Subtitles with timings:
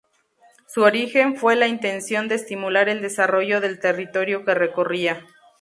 [0.65, 5.23] Su origen fue la intención de estimular el desarrollo del territorio que recorría.